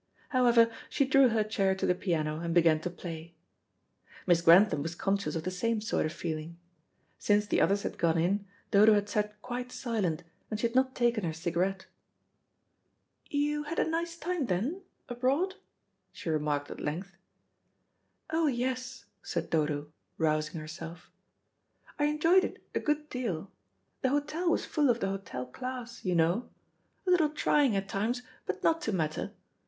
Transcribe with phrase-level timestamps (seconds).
[0.29, 3.35] However, she drew her chair to the piano and began to play.
[4.25, 6.57] Miss Grantham was conscious of the same sort of feeling.
[7.19, 10.95] Since the others had gone in, Dodo had sat quite silent, and she had not
[10.95, 11.85] taken her cigarette.
[13.29, 15.53] "You had a nice time then, abroad?"
[16.11, 17.15] she remarked at length.
[18.31, 21.11] "Oh, yes," said Dodo, rousing herself.
[21.99, 23.51] "I enjoyed it a good deal.
[24.01, 26.49] The hotel was full of the hotel class, you know.
[27.05, 29.33] A little trying at times, but not to matter.